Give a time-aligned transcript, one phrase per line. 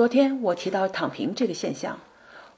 [0.00, 2.00] 昨天我提到“躺平”这个现象，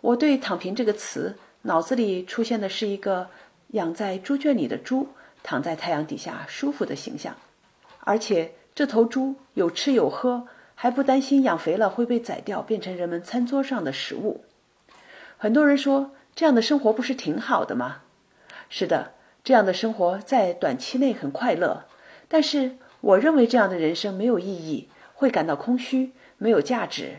[0.00, 3.26] 我对“躺平”这个词脑子里出现的是一个
[3.70, 5.08] 养在猪圈里的猪
[5.42, 7.34] 躺在太阳底下舒服的形象，
[8.04, 14.44] 而且这头猪有吃有喝，还不担心养肥了会被宰掉变成人们餐桌上的食物。
[15.36, 18.02] 很多人说这样的生活不是挺好的吗？
[18.70, 21.86] 是的，这样的生活在短期内很快乐，
[22.28, 26.12] 但是我认为这样的人生没有意义，会感到空虚。
[26.38, 27.18] 没有价值。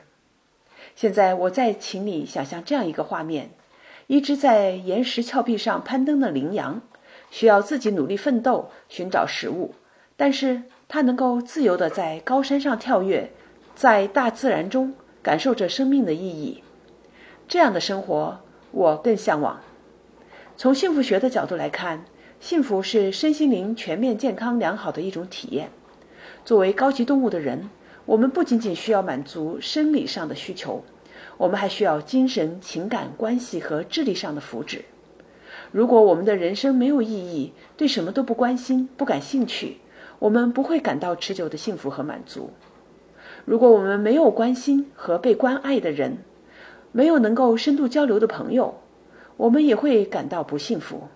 [0.95, 3.49] 现在我再请你想象这样一个画面：
[4.07, 6.81] 一只在岩石峭壁上攀登的羚羊，
[7.31, 9.73] 需要自己努力奋斗寻找食物，
[10.15, 13.31] 但是它能够自由地在高山上跳跃，
[13.73, 16.63] 在大自然中感受着生命的意义。
[17.47, 18.39] 这样的生活
[18.71, 19.59] 我更向往。
[20.55, 22.05] 从幸福学的角度来看，
[22.39, 25.71] 幸福是身心灵全面健康良好的一种体验。
[26.45, 27.69] 作为高级动物的人。
[28.05, 30.83] 我们不仅仅需要满足生理上的需求，
[31.37, 34.81] 我们还需要精神、情感、关系和智力上的福祉。
[35.71, 39.77] 如果我们的人生没有意义，对什么都不关心、不感兴趣，
[40.19, 42.51] 我们不会感到持久的幸福和满足。
[43.45, 46.17] 如果我们没有关心和被关爱的人，
[46.91, 48.79] 没有能够深度交流的朋友，
[49.35, 51.07] 我们也会感到不幸福。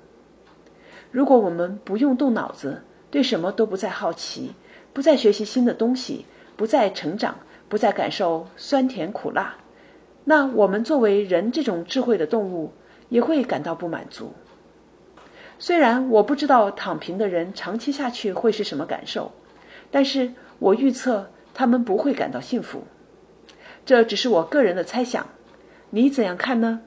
[1.12, 4.54] 如果我们不用动脑子，对什么都不再好奇，
[4.92, 7.38] 不再学习新的东西，不再成长，
[7.70, 9.56] 不再感受酸甜苦辣，
[10.30, 12.74] 那我们作为人这种智慧的动物
[13.08, 14.34] 也会感到不满足。
[15.58, 19.32] 虽然我不知道躺平的人长期下去会是什么感受，
[19.90, 22.84] 但是我预测他们不会感到幸福。
[23.86, 25.26] 这只是我个人的猜想，
[25.92, 26.82] 你怎样看呢？